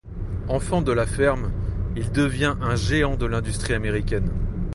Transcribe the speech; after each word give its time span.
Enfant 0.49 0.81
de 0.81 0.91
la 0.93 1.05
ferme, 1.05 1.51
il 1.95 2.11
devient 2.11 2.55
un 2.59 2.75
géant 2.75 3.17
de 3.17 3.27
l'industrie 3.27 3.75
américaine. 3.75 4.31